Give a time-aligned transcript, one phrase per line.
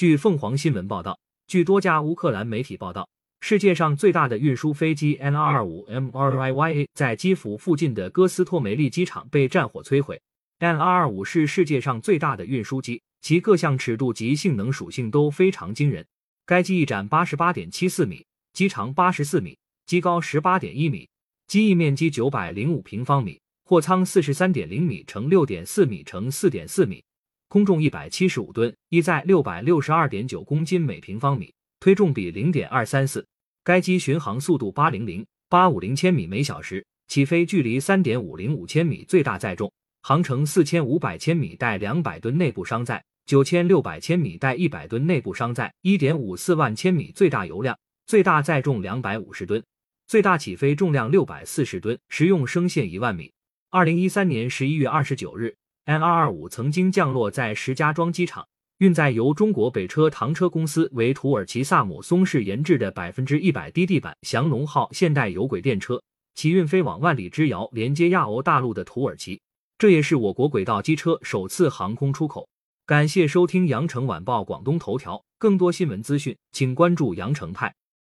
[0.00, 3.06] 据凤凰新闻报道，据多家乌克兰媒体报道，
[3.42, 10.18] 世界上最大的运输飞机 N 二二五 MRYA 在基辅附近的哥斯托梅利机场被战火摧毁。
[10.60, 16.06] N 二二五是世界上最大的运输机，其各项尺度及性能属性都非常惊人。
[16.46, 18.24] 该机翼展八十八点七四米，
[18.54, 21.06] 机长八十四米，机高十八点一米，
[21.46, 27.04] 机翼面积九百零五平方米，货舱四十三点零米乘六点四米乘四点四米，
[27.50, 33.26] 空重一百七十五吨，翼载六百六十二点九公斤每平方米，推重比零点二三四。
[33.64, 39.72] 该机巡航速度八零零八五零千米每小时，起飞距离三点五零五千米，最大载重
[40.02, 43.04] 航程四千五百千米，带两百吨内部商载。
[43.26, 49.60] 九千六百千米带一百吨内部商载，一点五四万千米最大油量，最大载重两百五十吨，
[50.06, 53.32] 最大起飞重量六百四十吨，实用升限一万米。
[53.70, 58.46] 二零一三年十一月二十九日，N 二二五曾经降落在石家庄机场，
[58.78, 66.02] 运载由中国北车唐车公司为土耳其萨姆松市研制的百分之一百低地板降龙号现代有轨电车，
[66.34, 69.40] 起运飞往万里之遥，连接亚欧大陆的土耳其，
[69.78, 72.48] 这也是我国轨道机车首次航空出口。
[72.86, 77.72] 感谢收听羊城晚报广东头条，更多新闻资讯，请关注羊城派。